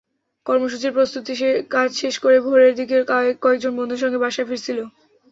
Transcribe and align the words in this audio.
কর্মসূচির 0.45 0.95
প্রস্তুতির 0.97 1.41
কাজ 1.71 1.89
শেষ 2.01 2.15
করে 2.19 2.37
ভোরের 2.45 2.73
দিকে 2.79 2.95
কয়েকজন 3.43 3.71
বন্ধুর 3.77 4.01
সঙ্গে 4.03 4.21
বাসায় 4.23 4.47
ফিরছিল। 4.49 4.79